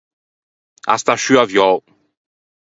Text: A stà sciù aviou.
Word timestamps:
A 0.93 0.95
stà 1.01 1.13
sciù 1.17 1.35
aviou. 1.43 1.75